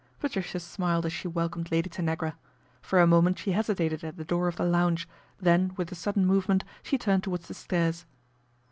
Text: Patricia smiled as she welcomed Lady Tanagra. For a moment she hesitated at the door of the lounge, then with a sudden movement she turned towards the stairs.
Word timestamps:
Patricia 0.19 0.59
smiled 0.59 1.05
as 1.05 1.13
she 1.13 1.27
welcomed 1.27 1.71
Lady 1.71 1.87
Tanagra. 1.87 2.33
For 2.81 2.99
a 2.99 3.05
moment 3.05 3.37
she 3.37 3.51
hesitated 3.51 4.03
at 4.03 4.17
the 4.17 4.25
door 4.25 4.47
of 4.47 4.55
the 4.55 4.65
lounge, 4.65 5.07
then 5.39 5.75
with 5.77 5.91
a 5.91 5.95
sudden 5.95 6.25
movement 6.25 6.63
she 6.81 6.97
turned 6.97 7.21
towards 7.23 7.47
the 7.47 7.53
stairs. 7.53 8.07